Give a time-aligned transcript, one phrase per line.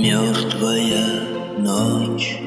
[0.00, 1.26] Мертвая
[1.58, 2.38] ночь.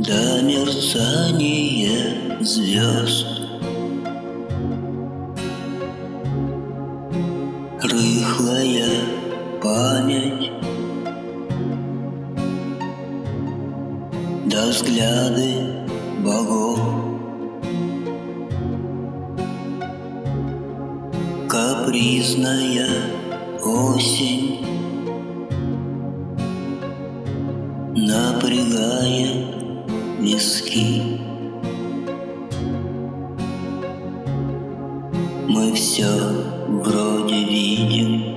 [0.00, 3.26] До мерцания звезд
[7.80, 8.88] Рыхлая
[9.62, 10.50] память.
[14.46, 15.86] До взгляды
[16.24, 16.80] богов.
[21.48, 22.88] Капризная
[23.66, 24.60] осень
[27.96, 29.46] Напрягает
[30.20, 31.20] виски.
[35.48, 36.06] Мы все
[36.68, 38.34] вроде видим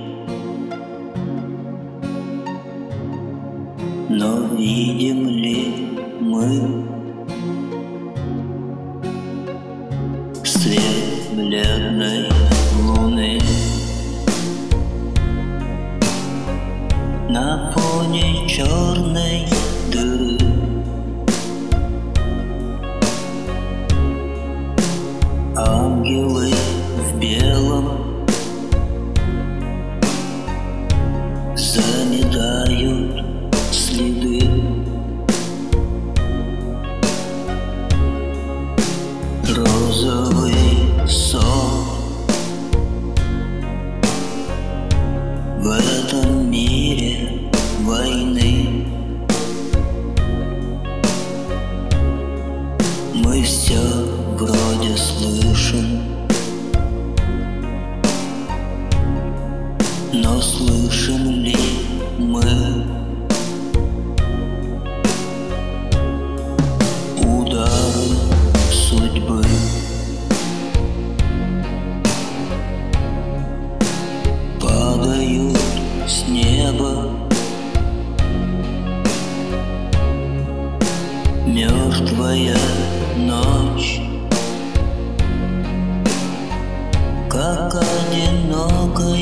[4.08, 5.88] Но видим ли
[6.20, 6.97] мы
[17.38, 19.46] На фоне черной
[19.92, 20.38] дыры.
[25.56, 26.37] Ангелы
[60.10, 61.54] Но слышим ли
[62.18, 62.42] мы?
[67.22, 68.08] Удары
[68.72, 69.44] судьбы.
[74.58, 75.58] Падают
[76.06, 77.10] с неба.
[81.46, 82.56] Мертвая
[83.16, 84.00] ночь.
[87.28, 89.17] Как одинокая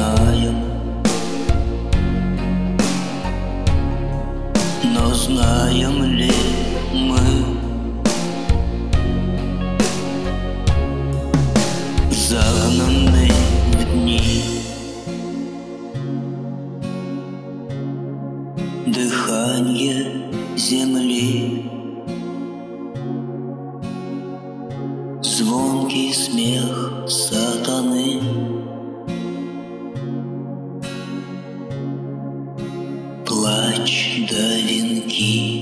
[0.00, 0.54] знаем.
[4.94, 6.32] Но знаем ли
[6.94, 7.18] мы?
[12.10, 13.32] Загнанные
[13.72, 14.42] в дни.
[18.86, 21.66] Дыхание земли.
[25.22, 28.49] Звонкий смех сатаны
[33.40, 35.59] Плач да венки